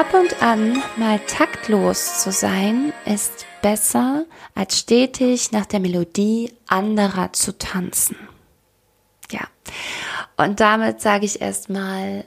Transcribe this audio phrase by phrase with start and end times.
[0.00, 4.24] Ab und an mal taktlos zu sein, ist besser,
[4.54, 8.16] als stetig nach der Melodie anderer zu tanzen.
[9.30, 9.42] Ja,
[10.38, 12.24] und damit sage ich erstmal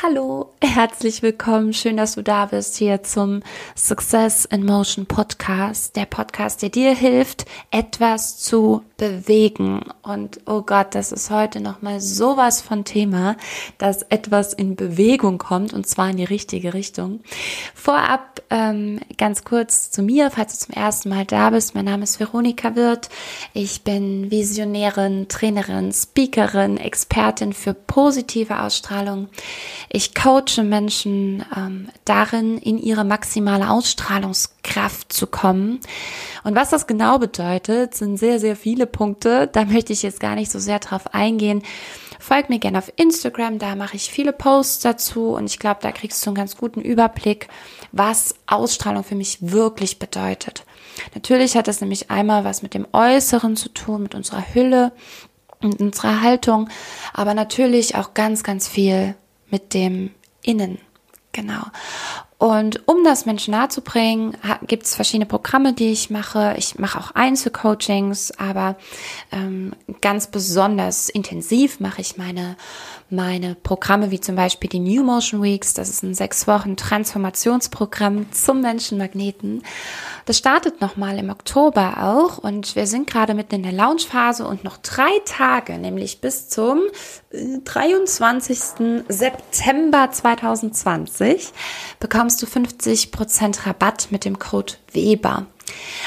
[0.00, 1.74] Hallo, herzlich willkommen.
[1.74, 3.42] Schön, dass du da bist hier zum
[3.76, 5.94] Success in Motion Podcast.
[5.96, 9.84] Der Podcast, der dir hilft, etwas zu bewegen.
[10.02, 13.36] Und oh Gott, das ist heute nochmal sowas von Thema,
[13.78, 17.20] dass etwas in Bewegung kommt und zwar in die richtige Richtung.
[17.74, 21.74] Vorab ähm, ganz kurz zu mir, falls du zum ersten Mal da bist.
[21.74, 23.08] Mein Name ist Veronika Wirth.
[23.52, 29.28] Ich bin Visionärin, Trainerin, Speakerin, Expertin für positive Ausstrahlung.
[29.88, 35.80] Ich coache Menschen ähm, darin, in ihre maximale Ausstrahlungskraft zu kommen.
[36.44, 39.48] Und was das genau bedeutet, sind sehr, sehr viele Punkte.
[39.48, 41.62] Da möchte ich jetzt gar nicht so sehr drauf eingehen.
[42.22, 45.90] Folg mir gerne auf Instagram, da mache ich viele Posts dazu und ich glaube, da
[45.90, 47.48] kriegst du einen ganz guten Überblick,
[47.90, 50.64] was Ausstrahlung für mich wirklich bedeutet.
[51.14, 54.92] Natürlich hat das nämlich einmal was mit dem Äußeren zu tun, mit unserer Hülle
[55.60, 56.68] und unserer Haltung,
[57.12, 59.16] aber natürlich auch ganz, ganz viel
[59.52, 60.10] mit dem
[60.42, 60.78] Innen.
[61.30, 61.62] Genau.
[62.42, 66.56] Und um das Menschen nahe zu bringen, gibt es verschiedene Programme, die ich mache.
[66.58, 68.74] Ich mache auch Einzelcoachings, aber
[69.30, 72.56] ähm, ganz besonders intensiv mache ich meine
[73.12, 75.74] meine Programme wie zum Beispiel die New Motion Weeks.
[75.74, 79.62] Das ist ein sechs Wochen Transformationsprogramm zum Menschenmagneten.
[80.24, 84.64] Das startet nochmal im Oktober auch und wir sind gerade mitten in der Launchphase und
[84.64, 86.80] noch drei Tage, nämlich bis zum
[87.30, 88.58] 23.
[88.80, 91.52] Äh, September 2020
[92.00, 95.46] bekommst du 50% Rabatt mit dem Code Weber.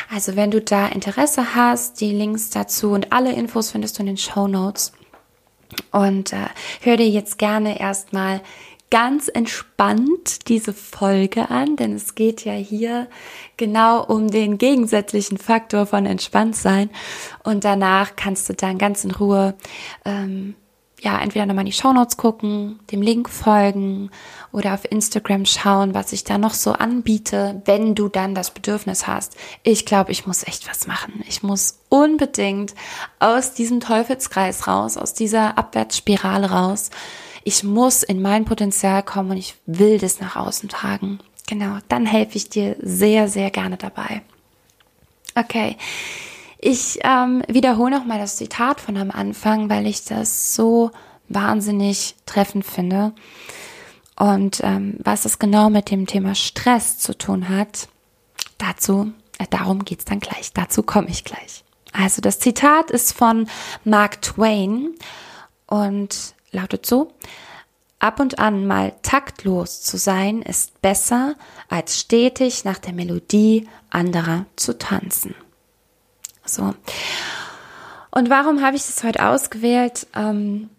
[0.09, 4.07] Also wenn du da Interesse hast, die Links dazu und alle Infos findest du in
[4.07, 4.93] den Show Notes.
[5.91, 6.47] Und äh,
[6.81, 8.41] hör dir jetzt gerne erstmal
[8.91, 13.07] ganz entspannt diese Folge an, denn es geht ja hier
[13.57, 16.89] genau um den gegensätzlichen Faktor von entspannt sein.
[17.43, 19.55] Und danach kannst du dann ganz in Ruhe
[20.05, 20.55] ähm,
[21.01, 24.09] ja, entweder nochmal in die Shownotes gucken, dem Link folgen
[24.51, 29.05] oder auf Instagram schauen, was ich da noch so anbiete, wenn du dann das Bedürfnis
[29.05, 29.35] hast.
[29.63, 31.23] Ich glaube, ich muss echt was machen.
[31.27, 32.73] Ich muss unbedingt
[33.19, 36.89] aus diesem Teufelskreis raus, aus dieser Abwärtsspirale raus.
[37.43, 41.19] Ich muss in mein Potenzial kommen und ich will das nach außen tragen.
[41.47, 44.21] Genau, dann helfe ich dir sehr, sehr gerne dabei.
[45.35, 45.77] Okay.
[46.67, 50.89] Ich ähm, wiederhole nochmal das Zitat von am Anfang, weil ich das so
[51.29, 53.13] wahnsinnig treffend finde.
[54.15, 57.87] Und ähm, was es genau mit dem Thema Stress zu tun hat,
[58.57, 60.53] dazu, äh, darum geht's dann gleich.
[60.53, 61.63] Dazu komme ich gleich.
[61.93, 63.47] Also das Zitat ist von
[63.83, 64.95] Mark Twain
[65.67, 67.13] und lautet so,
[67.99, 71.35] Ab und an mal taktlos zu sein ist besser,
[71.69, 75.35] als stetig nach der Melodie anderer zu tanzen.
[76.45, 76.73] So.
[78.11, 80.69] Und warum habe ich das heute ausgewählt ähm,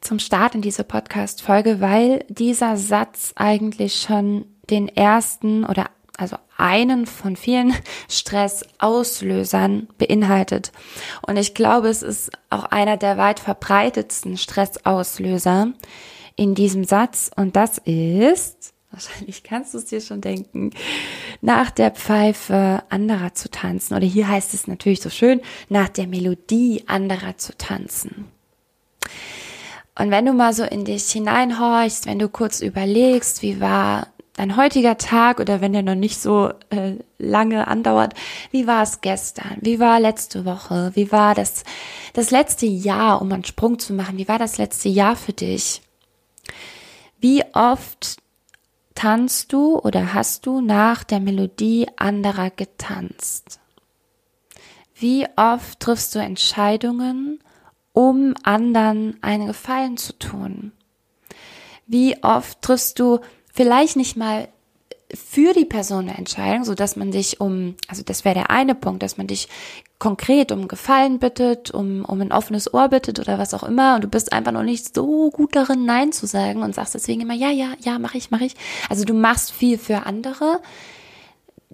[0.00, 1.80] zum Start in diese Podcast-Folge?
[1.80, 7.74] Weil dieser Satz eigentlich schon den ersten oder also einen von vielen
[8.08, 10.72] Stressauslösern beinhaltet.
[11.26, 15.72] Und ich glaube, es ist auch einer der weit verbreitetsten Stressauslöser
[16.36, 17.30] in diesem Satz.
[17.34, 20.70] Und das ist wahrscheinlich kannst du es dir schon denken,
[21.40, 23.94] nach der Pfeife anderer zu tanzen.
[23.94, 28.26] Oder hier heißt es natürlich so schön, nach der Melodie anderer zu tanzen.
[29.98, 34.56] Und wenn du mal so in dich hineinhorchst, wenn du kurz überlegst, wie war dein
[34.56, 38.14] heutiger Tag oder wenn der noch nicht so äh, lange andauert,
[38.50, 39.58] wie war es gestern?
[39.60, 40.92] Wie war letzte Woche?
[40.94, 41.64] Wie war das,
[42.14, 44.16] das letzte Jahr, um einen Sprung zu machen?
[44.16, 45.82] Wie war das letzte Jahr für dich?
[47.20, 48.16] Wie oft
[48.94, 53.60] tanzt du oder hast du nach der Melodie anderer getanzt?
[54.94, 57.40] Wie oft triffst du Entscheidungen,
[57.92, 60.72] um anderen einen Gefallen zu tun?
[61.86, 63.20] Wie oft triffst du
[63.52, 64.48] vielleicht nicht mal
[65.14, 68.74] für die Person eine Entscheidung, so dass man dich um, also das wäre der eine
[68.74, 69.48] Punkt, dass man dich
[69.98, 74.04] konkret um Gefallen bittet, um, um ein offenes Ohr bittet oder was auch immer und
[74.04, 77.34] du bist einfach noch nicht so gut darin, Nein zu sagen und sagst deswegen immer,
[77.34, 78.54] ja, ja, ja, mache ich, mache ich.
[78.88, 80.60] Also du machst viel für andere.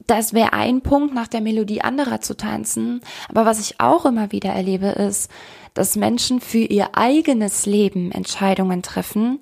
[0.07, 3.01] Das wäre ein Punkt, nach der Melodie anderer zu tanzen.
[3.29, 5.31] Aber was ich auch immer wieder erlebe, ist,
[5.75, 9.41] dass Menschen für ihr eigenes Leben Entscheidungen treffen,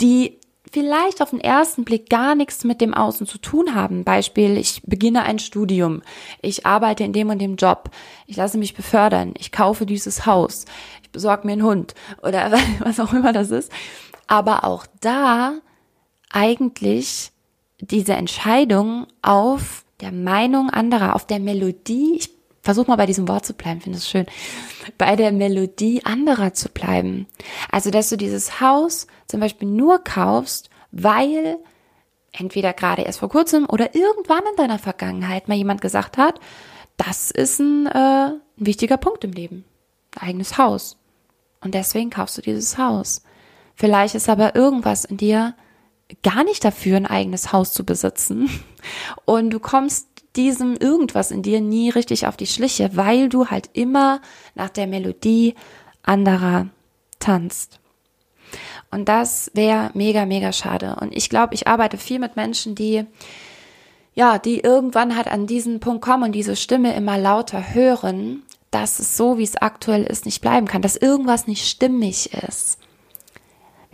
[0.00, 0.38] die
[0.76, 4.04] vielleicht auf den ersten Blick gar nichts mit dem Außen zu tun haben.
[4.04, 6.02] Beispiel, ich beginne ein Studium,
[6.42, 7.88] ich arbeite in dem und dem Job,
[8.26, 10.66] ich lasse mich befördern, ich kaufe dieses Haus,
[11.02, 13.72] ich besorge mir einen Hund oder was auch immer das ist.
[14.26, 15.54] Aber auch da
[16.30, 17.30] eigentlich
[17.80, 22.35] diese Entscheidung auf der Meinung anderer, auf der Melodie, ich
[22.66, 24.26] versuche mal bei diesem Wort zu bleiben, finde es schön,
[24.98, 27.26] bei der Melodie anderer zu bleiben.
[27.70, 31.58] Also, dass du dieses Haus zum Beispiel nur kaufst, weil
[32.32, 36.40] entweder gerade erst vor kurzem oder irgendwann in deiner Vergangenheit mal jemand gesagt hat,
[36.96, 39.64] das ist ein, äh, ein wichtiger Punkt im Leben.
[40.16, 40.98] Ein eigenes Haus.
[41.60, 43.22] Und deswegen kaufst du dieses Haus.
[43.74, 45.54] Vielleicht ist aber irgendwas in dir
[46.22, 48.50] gar nicht dafür, ein eigenes Haus zu besitzen.
[49.24, 53.70] Und du kommst diesem irgendwas in dir nie richtig auf die Schliche, weil du halt
[53.72, 54.20] immer
[54.54, 55.54] nach der Melodie
[56.02, 56.68] anderer
[57.18, 57.80] tanzt.
[58.90, 60.96] Und das wäre mega, mega schade.
[61.00, 63.04] Und ich glaube, ich arbeite viel mit Menschen, die,
[64.14, 68.98] ja, die irgendwann halt an diesen Punkt kommen und diese Stimme immer lauter hören, dass
[68.98, 72.78] es so, wie es aktuell ist, nicht bleiben kann, dass irgendwas nicht stimmig ist.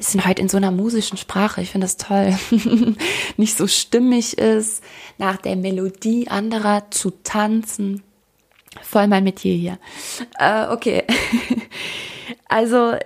[0.03, 2.37] Wir sind heute in so einer musischen Sprache, ich finde das toll,
[3.37, 4.83] nicht so stimmig ist,
[5.17, 8.03] nach der Melodie anderer zu tanzen.
[8.83, 9.79] Voll mein Metier hier.
[10.41, 11.05] Äh, okay.
[12.49, 12.97] also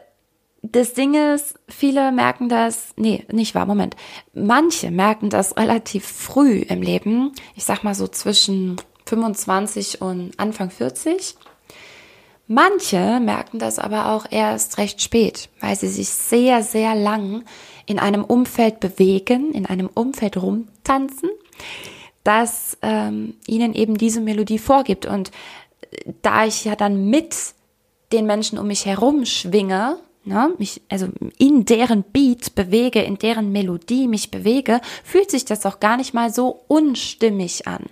[0.62, 3.94] das Ding ist, viele merken das, nee, nicht wahr, Moment.
[4.32, 7.32] Manche merken das relativ früh im Leben.
[7.56, 11.36] Ich sag mal so zwischen 25 und Anfang 40.
[12.48, 17.44] Manche merken das aber auch erst recht spät, weil sie sich sehr, sehr lang
[17.86, 21.30] in einem Umfeld bewegen, in einem Umfeld rumtanzen,
[22.22, 25.06] das ähm, ihnen eben diese Melodie vorgibt.
[25.06, 25.30] Und
[26.22, 27.36] da ich ja dann mit
[28.12, 31.08] den Menschen um mich herum schwinge, ne, mich also
[31.38, 36.14] in deren Beat bewege, in deren Melodie mich bewege, fühlt sich das auch gar nicht
[36.14, 37.86] mal so unstimmig an.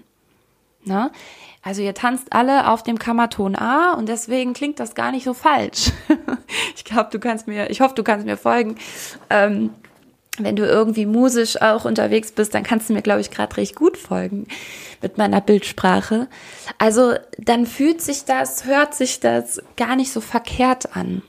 [0.85, 1.11] Ne?
[1.65, 5.33] Also ihr tanzt alle auf dem Kammerton A und deswegen klingt das gar nicht so
[5.33, 5.93] falsch.
[6.77, 8.77] ich glaube, du kannst mir, ich hoffe, du kannst mir folgen.
[9.31, 9.71] Ähm,
[10.37, 13.77] wenn du irgendwie musisch auch unterwegs bist, dann kannst du mir, glaube ich, gerade recht
[13.77, 14.47] gut folgen
[15.01, 16.29] mit meiner Bildsprache.
[16.79, 21.23] Also dann fühlt sich das, hört sich das gar nicht so verkehrt an.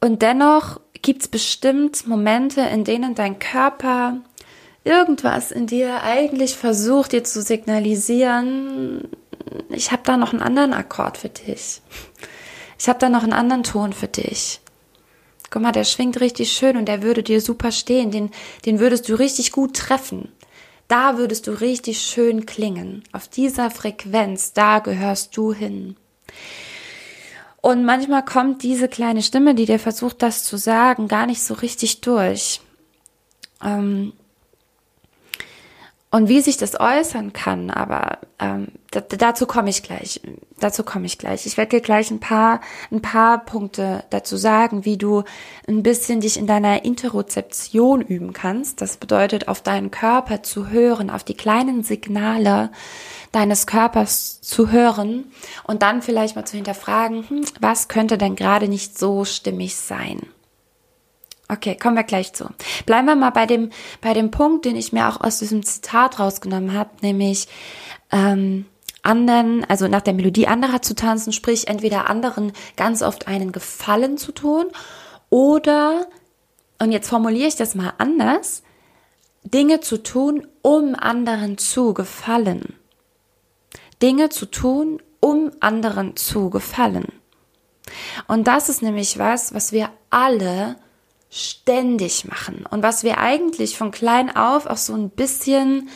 [0.00, 4.18] Und dennoch gibt es bestimmt Momente, in denen dein Körper
[4.86, 9.08] irgendwas in dir eigentlich versucht, dir zu signalisieren,
[9.68, 11.82] ich habe da noch einen anderen Akkord für dich.
[12.78, 14.60] Ich habe da noch einen anderen Ton für dich.
[15.50, 18.10] Guck mal, der schwingt richtig schön und der würde dir super stehen.
[18.10, 18.30] Den,
[18.64, 20.32] den würdest du richtig gut treffen.
[20.88, 23.02] Da würdest du richtig schön klingen.
[23.12, 25.96] Auf dieser Frequenz, da gehörst du hin.
[27.60, 31.54] Und manchmal kommt diese kleine Stimme, die dir versucht, das zu sagen, gar nicht so
[31.54, 32.60] richtig durch.
[33.64, 34.12] Ähm,
[36.10, 40.20] und wie sich das äußern kann, aber ähm, dazu komme ich gleich.
[40.58, 41.46] Dazu komme ich gleich.
[41.46, 42.60] Ich werde dir gleich ein paar,
[42.90, 45.24] ein paar Punkte dazu sagen, wie du
[45.66, 48.80] ein bisschen dich in deiner Interozeption üben kannst.
[48.80, 52.70] Das bedeutet, auf deinen Körper zu hören, auf die kleinen Signale
[53.32, 55.24] deines Körpers zu hören
[55.64, 60.20] und dann vielleicht mal zu hinterfragen, hm, was könnte denn gerade nicht so stimmig sein?
[61.48, 62.48] Okay, kommen wir gleich zu.
[62.86, 66.18] Bleiben wir mal bei dem, bei dem Punkt, den ich mir auch aus diesem Zitat
[66.18, 67.46] rausgenommen habe, nämlich
[68.10, 68.66] ähm,
[69.02, 74.18] anderen, also nach der Melodie anderer zu tanzen, sprich entweder anderen ganz oft einen Gefallen
[74.18, 74.66] zu tun
[75.30, 76.06] oder,
[76.80, 78.64] und jetzt formuliere ich das mal anders,
[79.44, 82.74] Dinge zu tun, um anderen zu gefallen.
[84.02, 87.06] Dinge zu tun, um anderen zu gefallen.
[88.26, 90.76] Und das ist nämlich was, was wir alle
[91.30, 95.88] ständig machen und was wir eigentlich von klein auf auch so ein bisschen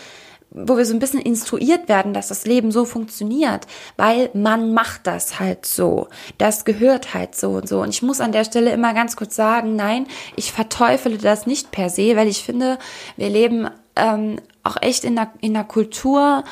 [0.50, 5.06] wo wir so ein bisschen instruiert werden, dass das Leben so funktioniert, weil man macht
[5.06, 6.08] das halt so.
[6.38, 7.80] Das gehört halt so und so.
[7.80, 10.06] Und ich muss an der Stelle immer ganz kurz sagen, nein,
[10.36, 12.78] ich verteufele das nicht per se, weil ich finde,
[13.16, 16.42] wir leben ähm, auch echt in einer, in einer Kultur,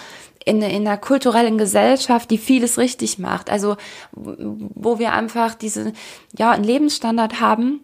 [0.44, 3.50] in, in einer kulturellen Gesellschaft, die vieles richtig macht.
[3.50, 3.76] Also,
[4.12, 5.92] wo wir einfach diese,
[6.36, 7.80] ja, einen Lebensstandard haben,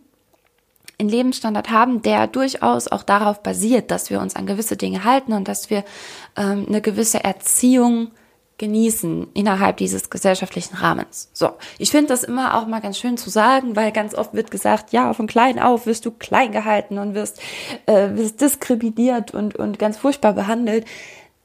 [0.98, 5.32] einen Lebensstandard haben, der durchaus auch darauf basiert, dass wir uns an gewisse Dinge halten
[5.32, 5.84] und dass wir
[6.36, 8.12] ähm, eine gewisse Erziehung
[8.58, 11.28] genießen innerhalb dieses gesellschaftlichen Rahmens.
[11.32, 14.50] So, ich finde das immer auch mal ganz schön zu sagen, weil ganz oft wird
[14.50, 17.40] gesagt, ja, von klein auf wirst du klein gehalten und wirst,
[17.86, 20.86] äh, wirst diskriminiert und, und ganz furchtbar behandelt.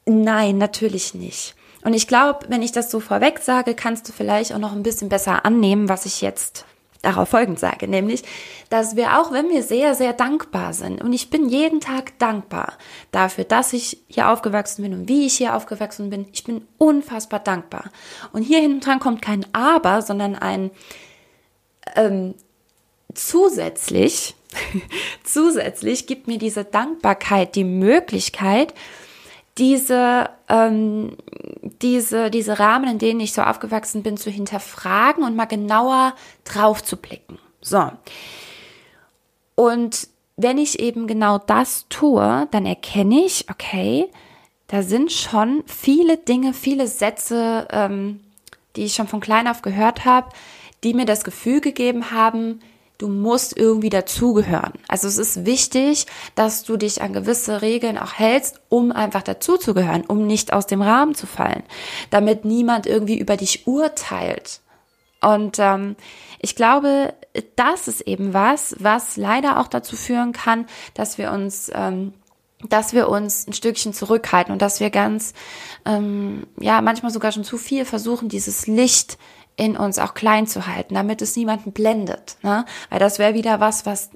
[0.06, 1.56] Nein, natürlich nicht.
[1.82, 4.82] Und ich glaube, wenn ich das so vorweg sage, kannst du vielleicht auch noch ein
[4.82, 6.64] bisschen besser annehmen, was ich jetzt
[7.02, 8.22] darauf folgend sage, nämlich,
[8.68, 12.74] dass wir auch, wenn wir sehr, sehr dankbar sind, und ich bin jeden Tag dankbar
[13.10, 17.40] dafür, dass ich hier aufgewachsen bin und wie ich hier aufgewachsen bin, ich bin unfassbar
[17.40, 17.84] dankbar.
[18.32, 20.70] Und hier hinten dran kommt kein Aber, sondern ein,
[21.96, 22.34] ähm,
[23.14, 24.34] zusätzlich,
[25.24, 28.74] zusätzlich gibt mir diese Dankbarkeit die Möglichkeit,
[29.58, 31.16] diese, ähm,
[31.82, 36.14] diese, diese Rahmen, in denen ich so aufgewachsen bin, zu hinterfragen und mal genauer
[36.44, 37.38] drauf zu blicken.
[37.60, 37.90] So.
[39.54, 44.08] Und wenn ich eben genau das tue, dann erkenne ich, okay,
[44.68, 48.20] da sind schon viele Dinge, viele Sätze, ähm,
[48.76, 50.30] die ich schon von klein auf gehört habe,
[50.82, 52.60] die mir das Gefühl gegeben haben,
[53.00, 54.72] du musst irgendwie dazugehören.
[54.88, 60.04] Also es ist wichtig, dass du dich an gewisse Regeln auch hältst, um einfach dazuzugehören,
[60.06, 61.62] um nicht aus dem Rahmen zu fallen,
[62.10, 64.60] damit niemand irgendwie über dich urteilt.
[65.22, 65.96] Und ähm,
[66.40, 67.14] ich glaube,
[67.56, 72.14] das ist eben was, was leider auch dazu führen kann, dass wir uns ähm,
[72.68, 75.32] dass wir uns ein Stückchen zurückhalten und dass wir ganz,
[75.86, 79.18] ähm, ja, manchmal sogar schon zu viel versuchen, dieses Licht
[79.60, 82.36] in uns auch klein zu halten, damit es niemanden blendet.
[82.42, 82.64] Ne?
[82.88, 84.10] Weil das wäre wieder was, was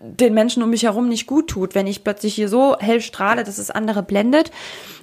[0.00, 3.44] den Menschen um mich herum nicht gut tut, wenn ich plötzlich hier so hell strahle,
[3.44, 4.50] dass es andere blendet.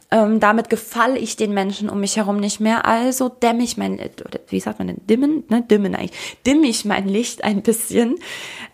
[0.10, 2.86] Ähm, damit gefalle ich den Menschen um mich herum nicht mehr.
[2.86, 4.00] Also dämme ich mein,
[4.48, 8.16] wie sagt man denn, dimmen, ne, dimmen eigentlich, dimme ich mein Licht ein bisschen,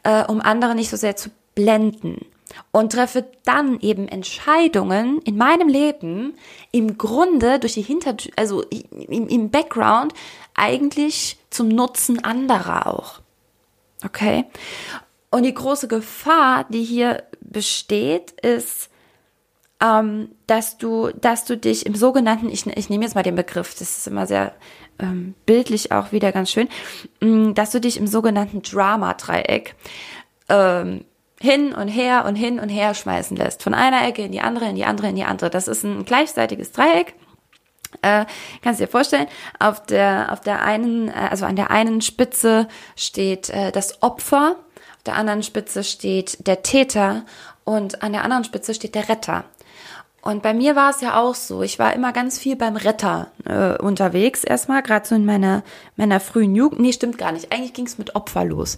[0.04, 2.26] äh, um andere nicht so sehr zu blenden
[2.72, 6.36] und treffe dann eben Entscheidungen in meinem Leben
[6.72, 10.14] im Grunde durch die Hintertür, also im, im Background
[10.56, 13.22] eigentlich zum Nutzen anderer auch.
[14.06, 14.46] Okay?
[15.30, 18.90] Und die große Gefahr, die hier besteht, ist,
[19.82, 23.74] ähm, dass du, dass du dich im sogenannten, ich, ich nehme jetzt mal den Begriff,
[23.74, 24.54] das ist immer sehr
[25.00, 26.70] ähm, bildlich auch wieder ganz schön,
[27.22, 29.76] mm, dass du dich im sogenannten Drama-Dreieck
[30.50, 31.06] ähm,
[31.40, 33.64] hin und her und hin und her schmeißen lässt.
[33.64, 35.50] Von einer Ecke in die andere, in die andere, in die andere.
[35.50, 37.16] Das ist ein gleichseitiges Dreieck.
[38.02, 38.26] Äh,
[38.62, 39.28] kannst du dir vorstellen,
[39.60, 44.56] auf der, auf der einen, äh, also an der einen Spitze steht äh, das Opfer,
[44.98, 47.26] auf der anderen Spitze steht der Täter
[47.64, 49.44] und an der anderen Spitze steht der Retter.
[50.22, 51.64] Und bei mir war es ja auch so.
[51.64, 55.64] Ich war immer ganz viel beim Retter äh, unterwegs, erstmal, gerade so in meiner,
[55.96, 56.80] meiner frühen Jugend.
[56.80, 57.52] Nee, stimmt gar nicht.
[57.52, 58.78] Eigentlich ging es mit Opfer los.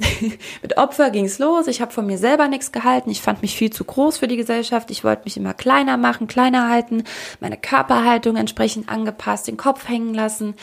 [0.62, 1.68] mit Opfer ging es los.
[1.68, 3.10] Ich habe von mir selber nichts gehalten.
[3.10, 4.90] Ich fand mich viel zu groß für die Gesellschaft.
[4.90, 7.04] Ich wollte mich immer kleiner machen, kleiner halten,
[7.38, 10.54] meine Körperhaltung entsprechend angepasst, den Kopf hängen lassen.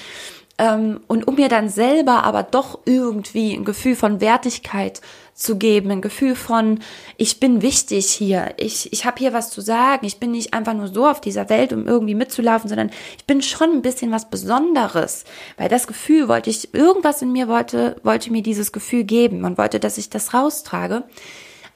[0.57, 4.99] Ähm, und um mir dann selber aber doch irgendwie ein Gefühl von Wertigkeit
[5.39, 6.79] zu geben, ein Gefühl von,
[7.17, 10.73] ich bin wichtig hier, ich, ich habe hier was zu sagen, ich bin nicht einfach
[10.73, 14.29] nur so auf dieser Welt, um irgendwie mitzulaufen, sondern ich bin schon ein bisschen was
[14.29, 15.23] Besonderes,
[15.57, 19.57] weil das Gefühl wollte ich, irgendwas in mir wollte, wollte mir dieses Gefühl geben und
[19.57, 21.03] wollte, dass ich das raustrage.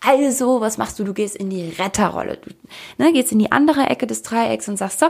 [0.05, 1.05] Also, was machst du?
[1.05, 2.38] Du gehst in die Retterrolle.
[2.38, 2.51] Du
[3.01, 5.08] ne, gehst in die andere Ecke des Dreiecks und sagst, so,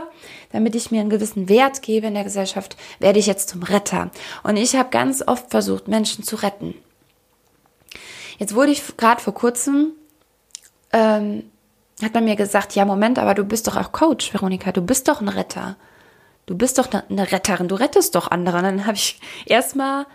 [0.52, 4.12] damit ich mir einen gewissen Wert gebe in der Gesellschaft, werde ich jetzt zum Retter.
[4.44, 6.74] Und ich habe ganz oft versucht, Menschen zu retten.
[8.38, 9.92] Jetzt wurde ich gerade vor kurzem,
[10.92, 11.44] ähm,
[12.02, 15.08] hat man mir gesagt, ja, Moment, aber du bist doch auch Coach, Veronika, du bist
[15.08, 15.76] doch ein Retter.
[16.46, 18.58] Du bist doch eine Retterin, du rettest doch andere.
[18.58, 20.06] Und dann habe ich erstmal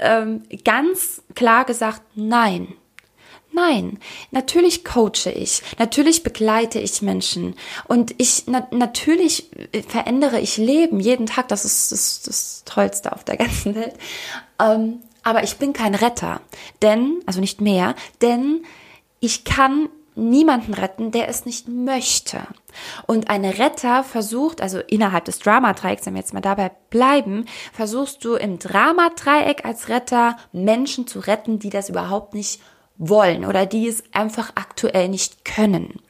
[0.00, 2.68] ähm, ganz klar gesagt, nein.
[3.52, 4.00] Nein,
[4.32, 7.54] natürlich coache ich, natürlich begleite ich Menschen
[7.86, 9.48] und ich na, natürlich
[9.86, 11.46] verändere ich Leben jeden Tag.
[11.46, 13.94] Das ist das, das Tollste auf der ganzen Welt.
[14.60, 16.40] Ähm, aber ich bin kein Retter,
[16.82, 18.64] denn, also nicht mehr, denn
[19.20, 22.42] ich kann niemanden retten, der es nicht möchte.
[23.06, 28.24] Und eine Retter versucht, also innerhalb des Dramadreiecks, wenn wir jetzt mal dabei bleiben, versuchst
[28.24, 32.60] du im Dramadreieck als Retter Menschen zu retten, die das überhaupt nicht
[32.96, 36.00] wollen oder die es einfach aktuell nicht können.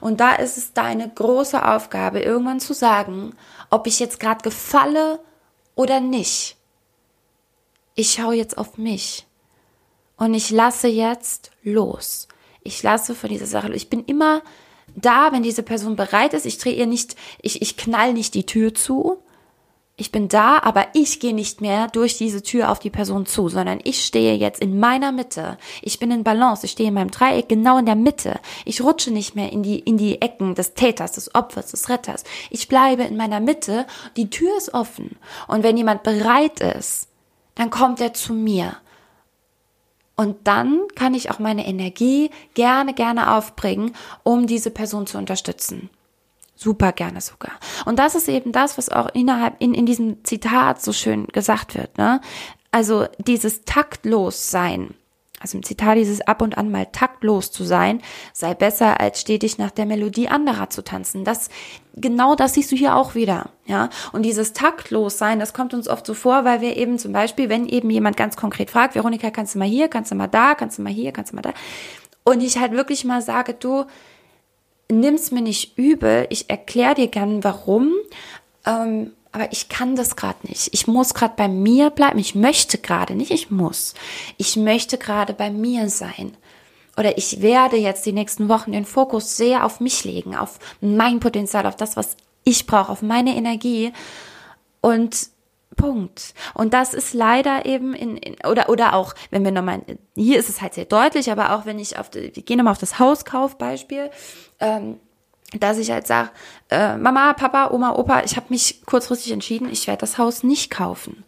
[0.00, 3.34] Und da ist es deine große Aufgabe, irgendwann zu sagen,
[3.68, 5.20] ob ich jetzt gerade gefalle
[5.74, 6.56] oder nicht
[8.00, 9.26] ich schaue jetzt auf mich
[10.16, 12.28] und ich lasse jetzt los.
[12.62, 13.72] Ich lasse von dieser Sache.
[13.74, 14.42] Ich bin immer
[14.94, 16.46] da, wenn diese Person bereit ist.
[16.46, 19.18] Ich drehe ihr nicht, ich, ich knall nicht die Tür zu.
[19.96, 23.50] Ich bin da, aber ich gehe nicht mehr durch diese Tür auf die Person zu,
[23.50, 25.58] sondern ich stehe jetzt in meiner Mitte.
[25.82, 26.64] Ich bin in Balance.
[26.64, 28.40] Ich stehe in meinem Dreieck genau in der Mitte.
[28.64, 32.24] Ich rutsche nicht mehr in die, in die Ecken des Täters, des Opfers, des Retters.
[32.48, 33.86] Ich bleibe in meiner Mitte.
[34.16, 35.18] Die Tür ist offen.
[35.48, 37.09] Und wenn jemand bereit ist,
[37.60, 38.74] dann kommt er zu mir.
[40.16, 45.90] Und dann kann ich auch meine Energie gerne, gerne aufbringen, um diese Person zu unterstützen.
[46.56, 47.52] Super gerne sogar.
[47.84, 51.74] Und das ist eben das, was auch innerhalb, in, in diesem Zitat so schön gesagt
[51.74, 52.22] wird, ne?
[52.70, 54.94] Also dieses taktlos sein
[55.40, 59.56] also im Zitat dieses ab und an mal taktlos zu sein, sei besser als stetig
[59.58, 61.24] nach der Melodie anderer zu tanzen.
[61.24, 61.48] Das,
[61.96, 63.88] genau das siehst du hier auch wieder, ja.
[64.12, 67.48] Und dieses taktlos sein, das kommt uns oft so vor, weil wir eben zum Beispiel,
[67.48, 70.54] wenn eben jemand ganz konkret fragt, Veronika, kannst du mal hier, kannst du mal da,
[70.54, 71.54] kannst du mal hier, kannst du mal da.
[72.22, 73.86] Und ich halt wirklich mal sage, du,
[74.90, 77.92] nimm's mir nicht übel, ich erkläre dir gern warum,
[78.66, 80.70] ähm, aber ich kann das gerade nicht.
[80.72, 82.18] Ich muss gerade bei mir bleiben.
[82.18, 83.94] Ich möchte gerade nicht, ich muss.
[84.36, 86.36] Ich möchte gerade bei mir sein.
[86.96, 91.20] Oder ich werde jetzt die nächsten Wochen den Fokus sehr auf mich legen, auf mein
[91.20, 93.92] Potenzial, auf das, was ich brauche, auf meine Energie.
[94.80, 95.30] Und
[95.76, 96.34] Punkt.
[96.54, 99.82] Und das ist leider eben in, in oder oder auch, wenn wir nochmal,
[100.16, 102.78] hier ist es halt sehr deutlich, aber auch wenn ich auf, wir gehen nochmal auf
[102.78, 104.10] das Hauskaufbeispiel,
[104.58, 104.98] ähm,
[105.58, 106.30] dass ich halt sage,
[106.70, 110.70] äh, Mama, Papa, Oma, Opa, ich habe mich kurzfristig entschieden, ich werde das Haus nicht
[110.70, 111.24] kaufen.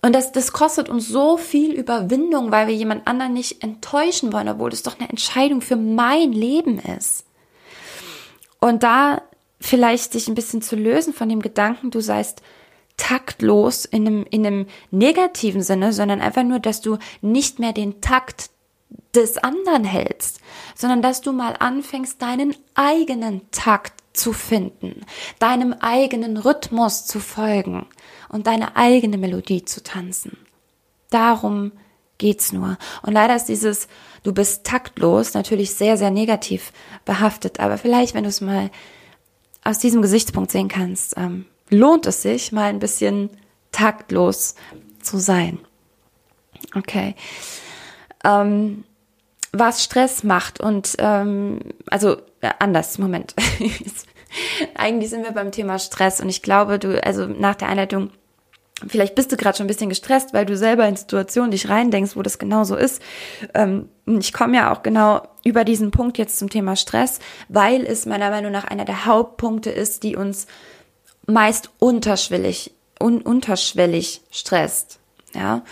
[0.00, 4.48] Und das, das kostet uns so viel Überwindung, weil wir jemand anderen nicht enttäuschen wollen,
[4.48, 7.24] obwohl das doch eine Entscheidung für mein Leben ist.
[8.58, 9.22] Und da
[9.60, 12.42] vielleicht sich ein bisschen zu lösen von dem Gedanken, du seist
[12.96, 18.00] taktlos in einem, in einem negativen Sinne, sondern einfach nur, dass du nicht mehr den
[18.00, 18.50] Takt
[19.14, 20.40] des anderen hältst,
[20.74, 25.04] sondern dass du mal anfängst, deinen eigenen Takt zu finden,
[25.38, 27.86] deinem eigenen Rhythmus zu folgen
[28.28, 30.36] und deine eigene Melodie zu tanzen.
[31.10, 31.72] Darum
[32.18, 32.78] geht's nur.
[33.02, 33.88] Und leider ist dieses
[34.22, 36.72] du bist taktlos natürlich sehr sehr negativ
[37.04, 38.70] behaftet, aber vielleicht wenn du es mal
[39.64, 43.30] aus diesem Gesichtspunkt sehen kannst, ähm, lohnt es sich mal ein bisschen
[43.70, 44.54] taktlos
[45.00, 45.58] zu sein.
[46.74, 47.14] Okay.
[48.24, 48.84] Ähm,
[49.52, 51.60] was Stress macht und ähm,
[51.90, 53.34] also ja, anders, Moment.
[54.74, 58.10] Eigentlich sind wir beim Thema Stress und ich glaube, du, also nach der Einleitung,
[58.86, 62.16] vielleicht bist du gerade schon ein bisschen gestresst, weil du selber in Situationen dich reindenkst,
[62.16, 63.02] wo das genau so ist.
[63.52, 68.06] Ähm, ich komme ja auch genau über diesen Punkt jetzt zum Thema Stress, weil es
[68.06, 70.46] meiner Meinung nach einer der Hauptpunkte ist, die uns
[71.26, 74.98] meist unterschwellig, un unterschwellig stresst.
[75.34, 75.62] Ja,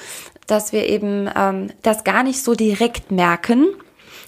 [0.50, 3.68] dass wir eben ähm, das gar nicht so direkt merken.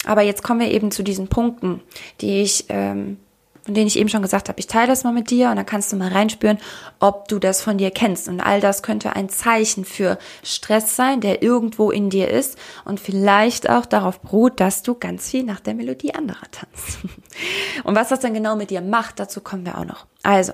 [0.05, 1.81] Aber jetzt kommen wir eben zu diesen Punkten,
[2.21, 3.17] die ich, ähm,
[3.63, 4.59] von denen ich eben schon gesagt habe.
[4.59, 6.57] Ich teile das mal mit dir und dann kannst du mal reinspüren,
[6.99, 8.27] ob du das von dir kennst.
[8.27, 12.99] Und all das könnte ein Zeichen für Stress sein, der irgendwo in dir ist und
[12.99, 16.99] vielleicht auch darauf beruht, dass du ganz viel nach der Melodie anderer tanzt.
[17.83, 20.05] Und was das dann genau mit dir macht, dazu kommen wir auch noch.
[20.21, 20.53] Also,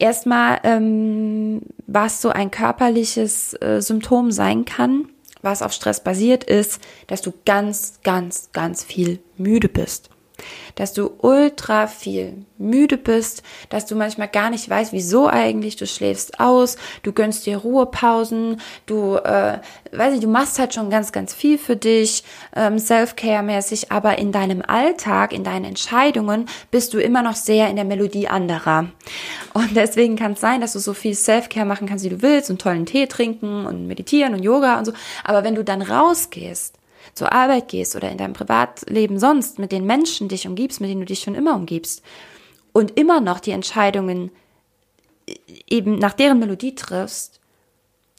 [0.00, 5.08] Erstmal, ähm, was so ein körperliches äh, Symptom sein kann,
[5.42, 10.10] was auf Stress basiert, ist, dass du ganz, ganz, ganz viel müde bist
[10.74, 15.86] dass du ultra viel müde bist, dass du manchmal gar nicht weißt, wieso eigentlich, du
[15.86, 19.58] schläfst aus, du gönnst dir Ruhepausen, du, äh,
[19.92, 22.22] weiß ich, du machst halt schon ganz, ganz viel für dich,
[22.54, 27.76] ähm, Self-Care-mäßig, aber in deinem Alltag, in deinen Entscheidungen bist du immer noch sehr in
[27.76, 28.86] der Melodie anderer.
[29.54, 32.50] Und deswegen kann es sein, dass du so viel Self-Care machen kannst, wie du willst
[32.50, 34.92] und tollen Tee trinken und meditieren und Yoga und so,
[35.24, 36.79] aber wenn du dann rausgehst,
[37.14, 41.00] zur Arbeit gehst oder in deinem Privatleben sonst mit den Menschen dich umgibst, mit denen
[41.00, 42.02] du dich schon immer umgibst
[42.72, 44.30] und immer noch die Entscheidungen
[45.68, 47.40] eben nach deren Melodie triffst,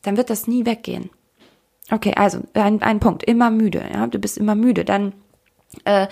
[0.04, 1.10] dann wird das nie weggehen.
[1.92, 4.86] Okay, also ein, ein Punkt, immer müde, ja, du bist immer müde.
[4.86, 5.14] Dann
[5.84, 6.08] äh,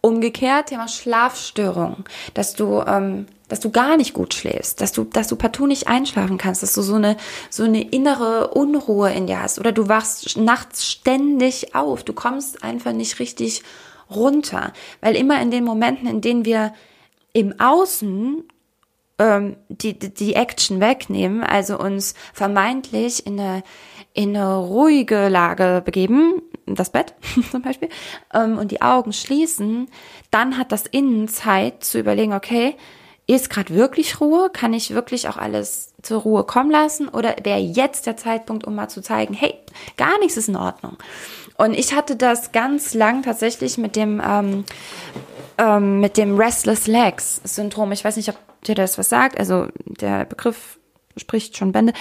[0.00, 2.04] umgekehrt Thema Schlafstörung,
[2.34, 5.86] dass du ähm, dass du gar nicht gut schläfst, dass du, dass du partout nicht
[5.86, 7.18] einschlafen kannst, dass du so eine,
[7.50, 9.58] so eine innere Unruhe in dir hast.
[9.58, 13.62] Oder du wachst nachts ständig auf, du kommst einfach nicht richtig
[14.10, 16.72] runter, weil immer in den Momenten, in denen wir
[17.34, 18.42] im Außen
[19.18, 23.64] ähm, die, die Action wegnehmen, also uns vermeintlich in eine,
[24.14, 27.12] in eine ruhige Lage begeben, das Bett
[27.50, 27.90] zum Beispiel,
[28.32, 29.90] ähm, und die Augen schließen,
[30.30, 32.76] dann hat das Innen Zeit zu überlegen, okay,
[33.34, 34.50] ist gerade wirklich Ruhe?
[34.52, 37.08] Kann ich wirklich auch alles zur Ruhe kommen lassen?
[37.08, 39.54] Oder wäre jetzt der Zeitpunkt, um mal zu zeigen, hey,
[39.96, 40.96] gar nichts ist in Ordnung?
[41.56, 44.64] Und ich hatte das ganz lang tatsächlich mit dem, ähm,
[45.58, 47.92] ähm, mit dem Restless Legs Syndrom.
[47.92, 49.38] Ich weiß nicht, ob dir das was sagt.
[49.38, 50.78] Also der Begriff
[51.16, 51.92] spricht schon Bände.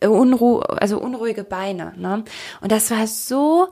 [0.00, 1.92] Äh, Unruhe, also unruhige Beine.
[1.96, 2.24] Ne?
[2.60, 3.68] Und das war so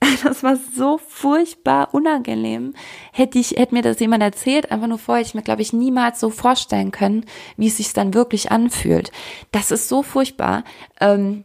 [0.22, 2.74] das war so furchtbar unangenehm.
[3.12, 6.20] Hätte ich, hätte mir das jemand erzählt, einfach nur vorher, ich mir, glaube ich, niemals
[6.20, 7.24] so vorstellen können,
[7.56, 9.10] wie es sich dann wirklich anfühlt.
[9.50, 10.64] Das ist so furchtbar.
[11.00, 11.44] Ähm,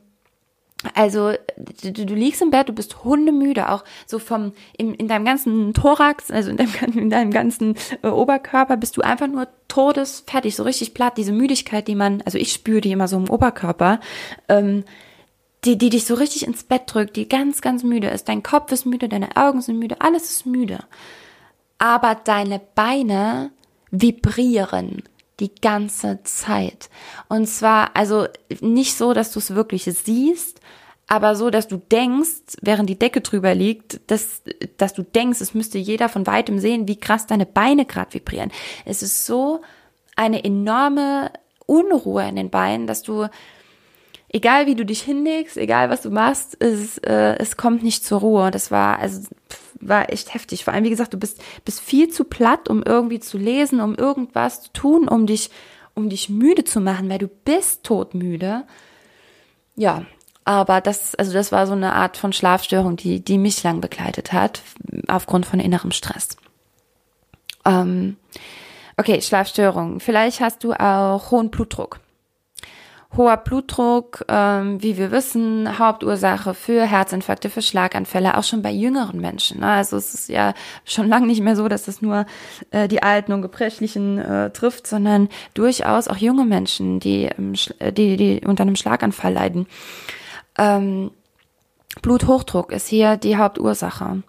[0.94, 1.32] also
[1.82, 5.74] du, du liegst im Bett, du bist hundemüde, auch so vom in, in deinem ganzen
[5.74, 10.64] Thorax, also in deinem, in deinem ganzen äh, Oberkörper bist du einfach nur todesfertig, so
[10.64, 11.18] richtig platt.
[11.18, 14.00] Diese Müdigkeit, die man, also ich spüre die immer so im Oberkörper.
[14.50, 14.84] Ähm,
[15.66, 18.28] die, die dich so richtig ins Bett drückt, die ganz, ganz müde ist.
[18.28, 20.80] Dein Kopf ist müde, deine Augen sind müde, alles ist müde.
[21.78, 23.52] Aber deine Beine
[23.92, 25.04] vibrieren
[25.40, 26.90] die ganze Zeit.
[27.28, 28.28] Und zwar, also
[28.62, 30.60] nicht so, dass du es wirklich siehst,
[31.08, 34.42] aber so, dass du denkst, während die Decke drüber liegt, dass,
[34.78, 38.52] dass du denkst, es müsste jeder von weitem sehen, wie krass deine Beine gerade vibrieren.
[38.86, 39.62] Es ist so
[40.16, 41.32] eine enorme
[41.66, 43.28] Unruhe in den Beinen, dass du,
[44.34, 48.20] egal wie du dich hinlegst, egal was du machst, es, äh, es kommt nicht zur
[48.20, 48.52] Ruhe.
[48.52, 49.22] Das war, also,
[49.80, 50.66] war echt heftig.
[50.66, 53.96] Vor allem, wie gesagt, du bist, bist viel zu platt, um irgendwie zu lesen, um
[53.96, 55.52] irgendwas zu tun, um dich,
[55.94, 58.64] um dich müde zu machen, weil du bist todmüde.
[59.76, 60.06] Ja,
[60.46, 64.34] aber das, also das war so eine Art von Schlafstörung, die, die mich lang begleitet
[64.34, 64.62] hat,
[65.08, 66.38] aufgrund von innerem Stress.
[67.66, 68.18] Ähm,
[68.98, 70.00] okay, Schlafstörung.
[70.00, 72.00] Vielleicht hast du auch hohen Blutdruck.
[73.16, 79.22] Hoher Blutdruck, ähm, wie wir wissen, Hauptursache für Herzinfarkte, für Schlaganfälle, auch schon bei jüngeren
[79.22, 79.60] Menschen.
[79.60, 79.68] Ne?
[79.68, 82.26] Also es ist ja schon lange nicht mehr so, dass es nur
[82.72, 88.18] äh, die Alten und Gebrechlichen äh, trifft, sondern durchaus auch junge Menschen, die, ähm, die,
[88.18, 89.68] die unter einem Schlaganfall leiden.
[90.58, 91.12] Ähm,
[92.02, 94.24] Bluthochdruck ist hier die Hauptursache.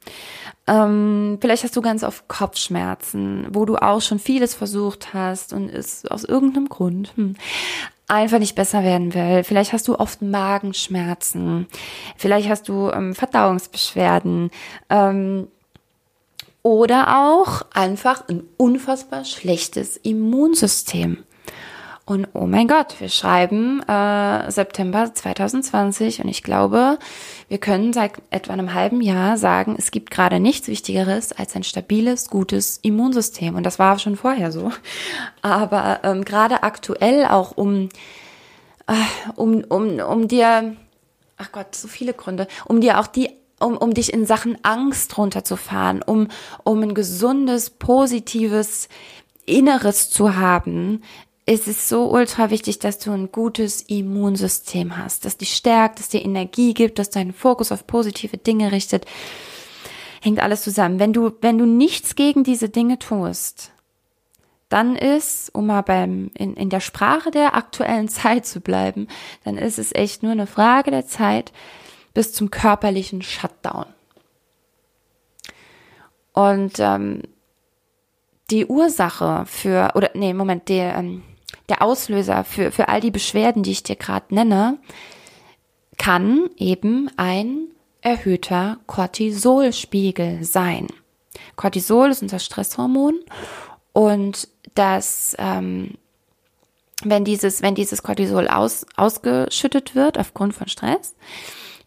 [0.66, 5.68] Ähm, vielleicht hast du ganz oft Kopfschmerzen, wo du auch schon vieles versucht hast und
[5.68, 7.37] es aus irgendeinem Grund hm,
[8.08, 9.44] einfach nicht besser werden will.
[9.44, 11.66] Vielleicht hast du oft Magenschmerzen.
[12.16, 14.50] Vielleicht hast du ähm, Verdauungsbeschwerden.
[14.90, 15.48] Ähm,
[16.62, 21.24] oder auch einfach ein unfassbar schlechtes Immunsystem.
[22.06, 26.98] Und oh mein Gott, wir schreiben äh, September 2020 und ich glaube,
[27.48, 31.62] wir können seit etwa einem halben Jahr sagen, es gibt gerade nichts Wichtigeres als ein
[31.62, 33.54] stabiles, gutes Immunsystem.
[33.54, 34.70] Und das war schon vorher so.
[35.40, 37.88] Aber ähm, gerade aktuell auch um,
[38.86, 38.92] äh,
[39.36, 40.76] um, um, um dir,
[41.38, 45.16] ach Gott, so viele Gründe, um dir auch die um, um dich in Sachen Angst
[45.16, 46.28] runterzufahren, um,
[46.64, 48.88] um ein gesundes, positives
[49.46, 51.02] Inneres zu haben,
[51.46, 56.09] es ist so ultra wichtig, dass du ein gutes Immunsystem hast, dass dich stärkt, dass
[56.09, 59.04] dir Energie gibt, dass deinen Fokus auf positive Dinge richtet.
[60.22, 60.98] Hängt alles zusammen.
[60.98, 63.72] Wenn du, wenn du nichts gegen diese Dinge tust,
[64.70, 69.09] dann ist, um mal beim, in, in der Sprache der aktuellen Zeit zu bleiben,
[69.44, 71.52] dann ist es echt nur eine Frage der Zeit
[72.14, 73.87] bis zum körperlichen Shutdown.
[76.33, 77.22] Und ähm,
[78.50, 81.22] die Ursache für, oder nee, Moment, der, ähm,
[81.68, 84.79] der Auslöser für, für all die Beschwerden, die ich dir gerade nenne,
[85.96, 87.68] kann eben ein
[88.03, 90.88] erhöhter Cortisolspiegel sein.
[91.57, 93.18] Cortisol ist unser Stresshormon
[93.92, 95.94] und das, ähm,
[97.03, 101.14] wenn dieses, wenn dieses Cortisol aus, ausgeschüttet wird aufgrund von Stress,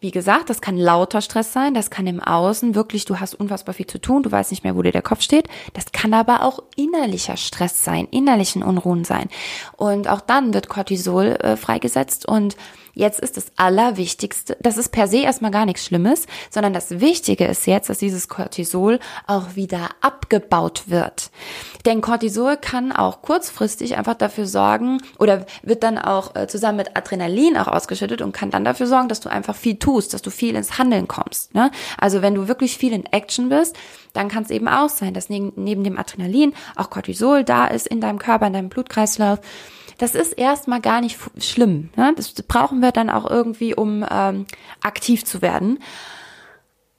[0.00, 3.74] wie gesagt, das kann lauter Stress sein, das kann im Außen wirklich, du hast unfassbar
[3.74, 5.48] viel zu tun, du weißt nicht mehr, wo dir der Kopf steht.
[5.72, 9.28] Das kann aber auch innerlicher Stress sein, innerlichen Unruhen sein.
[9.76, 12.56] Und auch dann wird Cortisol äh, freigesetzt und
[12.98, 17.44] Jetzt ist das Allerwichtigste, das ist per se erstmal gar nichts Schlimmes, sondern das Wichtige
[17.44, 21.30] ist jetzt, dass dieses Cortisol auch wieder abgebaut wird.
[21.86, 26.96] Denn Cortisol kann auch kurzfristig einfach dafür sorgen oder wird dann auch äh, zusammen mit
[26.96, 30.30] Adrenalin auch ausgeschüttet und kann dann dafür sorgen, dass du einfach viel tust, dass du
[30.30, 31.54] viel ins Handeln kommst.
[31.54, 31.70] Ne?
[31.98, 33.76] Also wenn du wirklich viel in Action bist,
[34.12, 37.86] dann kann es eben auch sein, dass neben, neben dem Adrenalin auch Cortisol da ist
[37.86, 39.38] in deinem Körper, in deinem Blutkreislauf
[39.98, 41.90] das ist erstmal gar nicht schlimm.
[41.96, 42.12] Ne?
[42.16, 44.46] Das brauchen wir dann auch irgendwie, um ähm,
[44.80, 45.80] aktiv zu werden.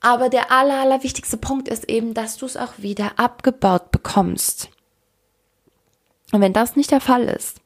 [0.01, 4.69] Aber der aller, aller wichtigste Punkt ist eben, dass du es auch wieder abgebaut bekommst.
[6.31, 7.61] Und wenn das nicht der Fall ist,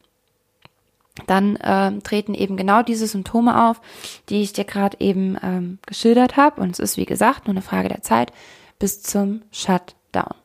[1.27, 3.81] dann ähm, treten eben genau diese Symptome auf,
[4.29, 6.61] die ich dir gerade eben ähm, geschildert habe.
[6.61, 8.31] Und es ist, wie gesagt, nur eine Frage der Zeit
[8.79, 10.35] bis zum Shutdown.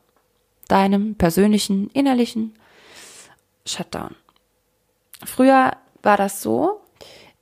[0.67, 2.53] Deinem persönlichen, innerlichen
[3.65, 4.15] Shutdown.
[5.25, 6.81] Früher war das so,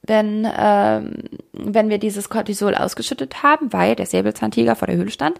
[0.02, 5.40] wenn, ähm, wenn wir dieses Cortisol ausgeschüttet haben, weil der Säbelzahntiger vor der Höhle stand,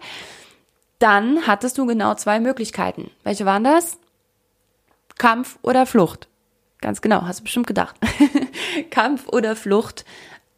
[1.00, 3.12] dann hattest du genau zwei Möglichkeiten.
[3.24, 4.00] Welche waren das?
[5.18, 6.28] Kampf oder Flucht.
[6.82, 7.96] Ganz genau, hast du bestimmt gedacht.
[8.92, 10.06] Kampf oder Flucht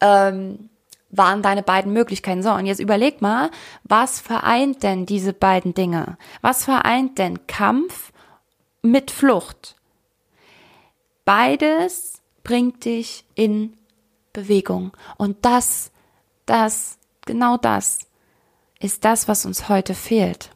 [0.02, 0.70] ähm,
[1.12, 2.44] waren deine beiden Möglichkeiten.
[2.44, 3.50] So, und jetzt überleg mal,
[3.84, 6.18] was vereint denn diese beiden Dinge?
[6.42, 8.12] Was vereint denn Kampf
[8.82, 9.76] mit Flucht?
[11.30, 13.78] Beides bringt dich in
[14.34, 14.98] Bewegung.
[15.16, 15.92] Und das,
[16.48, 18.00] das, genau das
[18.80, 20.50] ist das, was uns heute fehlt.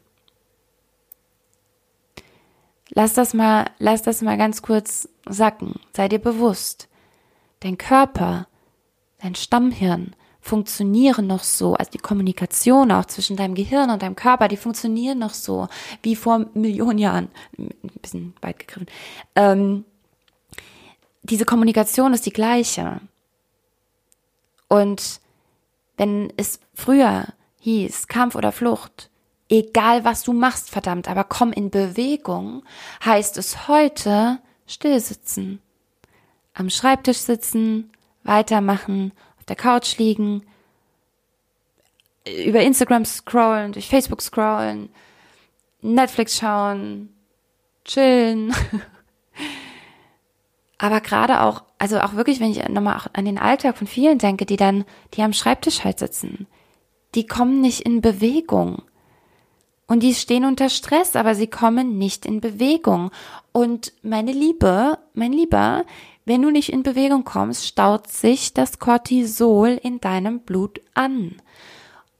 [2.90, 5.80] Lass das mal, lass das mal ganz kurz sacken.
[5.96, 6.90] Sei dir bewusst.
[7.60, 8.48] Dein Körper,
[9.20, 14.48] dein Stammhirn funktionieren noch so, also die Kommunikation auch zwischen deinem Gehirn und deinem Körper,
[14.48, 15.68] die funktionieren noch so
[16.02, 17.70] wie vor Millionen Jahren, ein
[18.02, 18.88] bisschen weit gegriffen.
[19.36, 19.86] Ähm,
[21.24, 23.00] diese Kommunikation ist die gleiche.
[24.68, 25.20] Und
[25.98, 27.28] wenn es früher
[27.60, 29.10] hieß Kampf oder Flucht,
[29.50, 32.64] egal was du machst, verdammt, aber komm in Bewegung,
[33.04, 35.62] heißt es heute still sitzen,
[36.54, 37.92] am Schreibtisch sitzen,
[38.24, 40.44] weitermachen, auf der Couch liegen,
[42.26, 44.90] über Instagram scrollen, durch Facebook scrollen,
[45.82, 47.14] Netflix schauen,
[47.86, 48.54] chillen.
[50.84, 54.46] Aber gerade auch, also auch wirklich, wenn ich nochmal an den Alltag von vielen denke,
[54.46, 56.46] die dann, die am Schreibtisch halt sitzen,
[57.16, 58.82] die kommen nicht in Bewegung.
[59.88, 63.12] Und die stehen unter Stress, aber sie kommen nicht in Bewegung.
[63.54, 65.86] Und meine Liebe, mein Lieber,
[66.26, 71.42] wenn du nicht in Bewegung kommst, staut sich das Cortisol in deinem Blut an.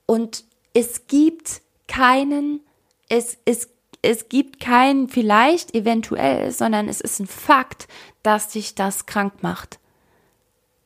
[0.06, 2.62] Und es gibt keinen,
[3.10, 3.73] es, es,
[4.04, 7.88] es gibt kein vielleicht, eventuell, sondern es ist ein Fakt,
[8.22, 9.80] dass dich das krank macht.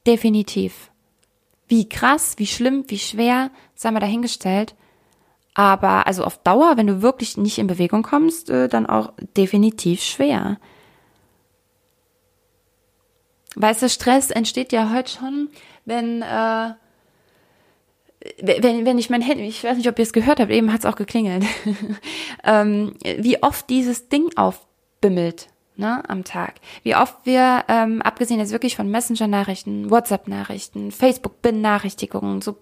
[0.05, 0.91] Definitiv.
[1.67, 4.75] Wie krass, wie schlimm, wie schwer, sei mal dahingestellt.
[5.55, 10.03] Aber also auf Dauer, wenn du wirklich nicht in Bewegung kommst, äh, dann auch definitiv
[10.03, 10.59] schwer.
[13.55, 15.49] Weißt du, Stress entsteht ja heute schon,
[15.85, 16.73] wenn, äh,
[18.41, 20.79] wenn, wenn ich mein Handy, ich weiß nicht, ob ihr es gehört habt, eben hat
[20.79, 21.45] es auch geklingelt,
[22.43, 26.55] ähm, wie oft dieses Ding aufbimmelt ne, am Tag.
[26.83, 32.57] Wie oft wir, ähm, abgesehen jetzt wirklich von Messenger-Nachrichten, WhatsApp-Nachrichten, Facebook-Benachrichtigungen, so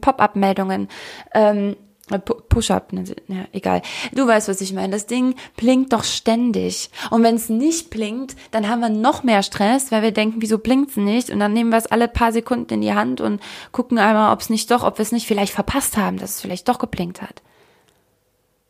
[0.00, 0.88] Pop-up-Meldungen,
[1.34, 1.76] ähm,
[2.08, 3.82] Push-up, ne, ja, egal.
[4.12, 4.92] Du weißt, was ich meine.
[4.92, 6.90] Das Ding blinkt doch ständig.
[7.10, 10.58] Und wenn es nicht blinkt, dann haben wir noch mehr Stress, weil wir denken, wieso
[10.58, 11.30] blinkt's nicht?
[11.30, 13.40] Und dann nehmen wir es alle paar Sekunden in die Hand und
[13.72, 16.40] gucken einmal, ob es nicht doch, ob wir es nicht vielleicht verpasst haben, dass es
[16.40, 17.42] vielleicht doch geblinkt hat.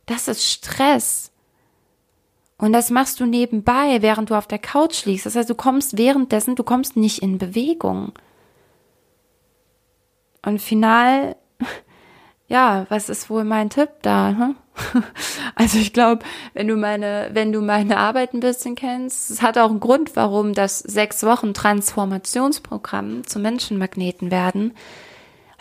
[0.07, 1.31] Das ist Stress.
[2.57, 5.27] Und das machst du nebenbei, während du auf der Couch liegst.
[5.27, 8.13] Das heißt, du kommst währenddessen, du kommst nicht in Bewegung.
[10.45, 11.37] Und final
[12.49, 14.35] ja, was ist wohl mein Tipp da?
[14.37, 14.57] Hm?
[15.55, 19.59] Also ich glaube, wenn du meine, wenn du meine Arbeit ein bisschen kennst, es hat
[19.59, 24.73] auch einen Grund, warum das sechs Wochen Transformationsprogramm zu Menschenmagneten werden.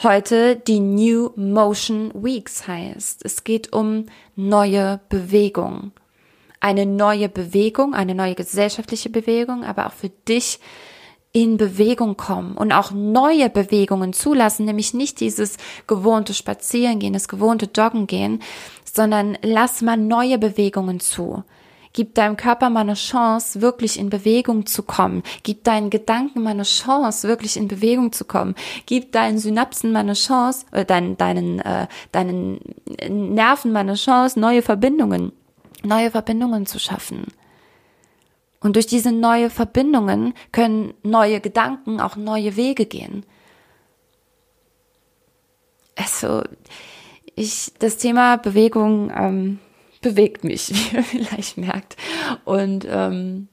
[0.03, 3.25] Heute die New Motion Weeks heißt.
[3.25, 5.91] Es geht um neue Bewegung.
[6.59, 10.59] Eine neue Bewegung, eine neue gesellschaftliche Bewegung, aber auch für dich
[11.43, 17.69] in Bewegung kommen und auch neue Bewegungen zulassen, nämlich nicht dieses gewohnte Spazierengehen, das gewohnte
[17.75, 18.41] Joggen gehen,
[18.91, 21.43] sondern lass mal neue Bewegungen zu.
[21.93, 25.21] Gib deinem Körper mal eine Chance, wirklich in Bewegung zu kommen.
[25.43, 28.55] Gib deinen Gedanken mal eine Chance, wirklich in Bewegung zu kommen.
[28.87, 32.59] Gib deinen Synapsen mal eine Chance, äh, deinen, deinen, äh, deinen
[33.09, 35.33] Nerven mal eine Chance, neue Verbindungen,
[35.83, 37.27] neue Verbindungen zu schaffen.
[38.67, 43.25] Und durch diese neue Verbindungen können neue Gedanken auch neue Wege gehen.
[45.95, 46.43] Also,
[47.33, 49.59] ich, das Thema Bewegung ähm,
[50.01, 51.95] bewegt mich, wie ihr vielleicht merkt.
[52.43, 53.47] Und ähm,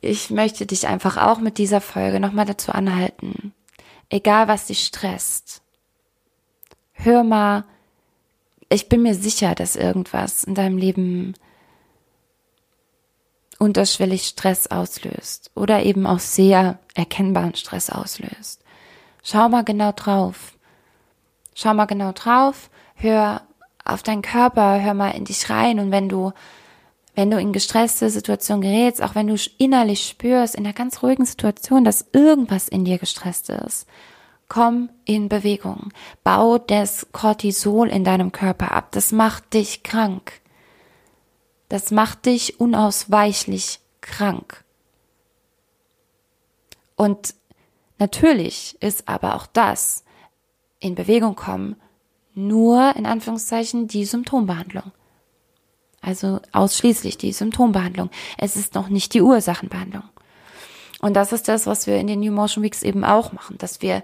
[0.00, 3.52] ich möchte dich einfach auch mit dieser Folge nochmal dazu anhalten.
[4.08, 5.60] Egal, was dich stresst,
[6.94, 7.66] hör mal,
[8.70, 11.34] ich bin mir sicher, dass irgendwas in deinem Leben
[13.58, 18.62] unterschwellig Stress auslöst oder eben auch sehr erkennbaren Stress auslöst.
[19.22, 20.52] Schau mal genau drauf.
[21.54, 23.42] Schau mal genau drauf, hör
[23.84, 26.32] auf deinen Körper, hör mal in dich rein und wenn du
[27.16, 31.24] wenn du in gestresste Situationen gerätst, auch wenn du innerlich spürst, in einer ganz ruhigen
[31.24, 33.86] Situation, dass irgendwas in dir gestresst ist,
[34.48, 35.92] komm in Bewegung.
[36.24, 38.88] Bau das Cortisol in deinem Körper ab.
[38.92, 40.40] Das macht dich krank.
[41.68, 44.64] Das macht dich unausweichlich krank.
[46.94, 47.34] Und
[47.98, 50.04] natürlich ist aber auch das
[50.78, 51.76] in Bewegung kommen
[52.36, 54.92] nur in Anführungszeichen die Symptombehandlung.
[56.02, 58.10] Also ausschließlich die Symptombehandlung.
[58.38, 60.04] Es ist noch nicht die Ursachenbehandlung.
[61.00, 63.82] Und das ist das, was wir in den New Motion Weeks eben auch machen, dass
[63.82, 64.02] wir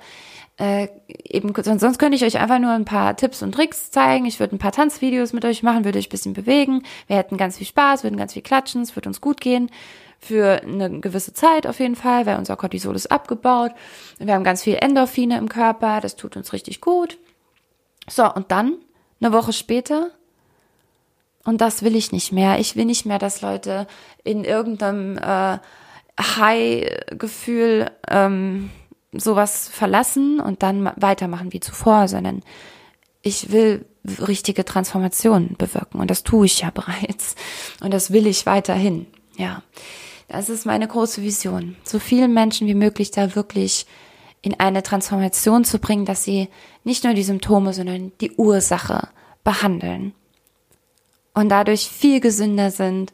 [0.58, 4.26] äh, eben, sonst könnte ich euch einfach nur ein paar Tipps und Tricks zeigen.
[4.26, 6.82] Ich würde ein paar Tanzvideos mit euch machen, würde euch ein bisschen bewegen.
[7.06, 9.70] Wir hätten ganz viel Spaß, würden ganz viel klatschen, es würde uns gut gehen.
[10.18, 13.72] Für eine gewisse Zeit auf jeden Fall, weil unser Cortisol ist abgebaut.
[14.18, 17.18] Wir haben ganz viel Endorphine im Körper, das tut uns richtig gut.
[18.08, 18.76] So, und dann,
[19.20, 20.10] eine Woche später,
[21.44, 22.60] und das will ich nicht mehr.
[22.60, 23.88] Ich will nicht mehr, dass Leute
[24.22, 25.58] in irgendeinem äh,
[26.20, 28.70] High-Gefühl ähm,
[29.12, 32.42] sowas verlassen und dann weitermachen wie zuvor, sondern
[33.20, 36.00] ich will richtige Transformationen bewirken.
[36.00, 37.34] Und das tue ich ja bereits.
[37.80, 39.06] Und das will ich weiterhin.
[39.36, 39.62] Ja,
[40.28, 43.86] das ist meine große Vision, so vielen Menschen wie möglich da wirklich
[44.40, 46.48] in eine Transformation zu bringen, dass sie
[46.84, 49.08] nicht nur die Symptome, sondern die Ursache
[49.44, 50.14] behandeln.
[51.34, 53.12] Und dadurch viel gesünder sind,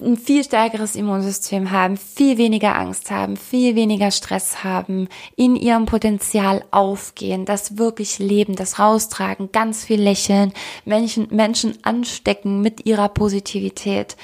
[0.00, 5.86] ein viel stärkeres Immunsystem haben, viel weniger Angst haben, viel weniger Stress haben, in ihrem
[5.86, 10.52] Potenzial aufgehen, das wirklich leben, das raustragen, ganz viel lächeln,
[10.84, 14.16] Menschen, Menschen anstecken mit ihrer Positivität.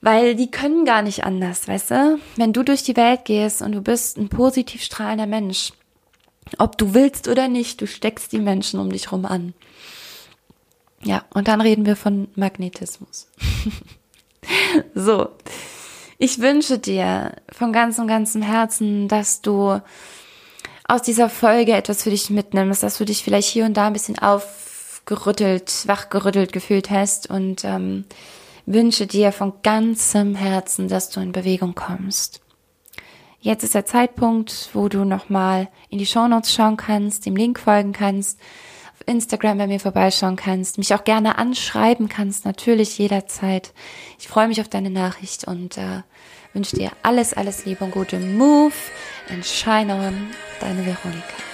[0.00, 2.18] Weil die können gar nicht anders, weißt du?
[2.36, 5.72] Wenn du durch die Welt gehst und du bist ein positiv strahlender Mensch,
[6.58, 9.54] ob du willst oder nicht, du steckst die Menschen um dich rum an.
[11.02, 13.28] Ja, und dann reden wir von Magnetismus.
[14.94, 15.28] so,
[16.18, 19.80] ich wünsche dir von ganzem, ganzem Herzen, dass du
[20.86, 23.92] aus dieser Folge etwas für dich mitnimmst, dass du dich vielleicht hier und da ein
[23.92, 27.28] bisschen aufgerüttelt, wachgerüttelt gefühlt hast.
[27.28, 28.04] Und ähm,
[28.66, 32.40] wünsche dir von ganzem Herzen, dass du in Bewegung kommst.
[33.40, 37.92] Jetzt ist der Zeitpunkt, wo du nochmal in die Shownotes schauen kannst, dem Link folgen
[37.92, 38.40] kannst,
[39.06, 43.72] Instagram bei mir vorbeischauen kannst, mich auch gerne anschreiben kannst, natürlich jederzeit.
[44.18, 46.02] Ich freue mich auf deine Nachricht und äh,
[46.52, 48.72] wünsche dir alles, alles Liebe und gute Move
[49.30, 51.53] and shine on, deine Veronika.